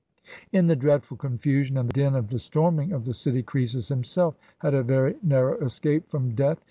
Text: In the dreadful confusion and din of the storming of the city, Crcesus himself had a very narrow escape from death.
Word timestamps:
In 0.51 0.65
the 0.65 0.75
dreadful 0.75 1.15
confusion 1.15 1.77
and 1.77 1.87
din 1.87 2.15
of 2.15 2.29
the 2.29 2.39
storming 2.39 2.91
of 2.91 3.05
the 3.05 3.13
city, 3.13 3.43
Crcesus 3.43 3.89
himself 3.89 4.35
had 4.57 4.73
a 4.73 4.81
very 4.81 5.15
narrow 5.21 5.59
escape 5.63 6.09
from 6.09 6.33
death. 6.33 6.57